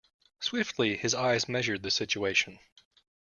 [0.39, 2.57] Swiftly his eyes measured the situation.